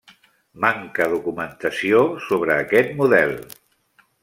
[0.63, 2.01] Manca documentació
[2.31, 3.37] sobre aquest model.